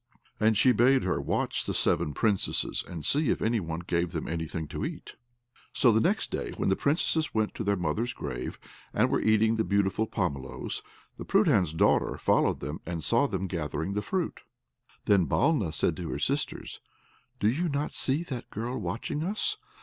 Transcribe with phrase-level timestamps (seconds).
[0.39, 4.27] And she bade her watch the seven Princesses, and see if any one gave them
[4.27, 5.13] anything to eat.
[5.73, 8.57] So next day, when the Princesses went to their mother's grave,
[8.95, 10.81] and were eating the beautiful pomeloes,
[11.19, 14.39] the Prudhan's daughter followed them, and saw them gathering the fruit.
[15.05, 16.79] Then Balna said to her sisters,
[17.39, 19.57] "Do you not see that girl watching us?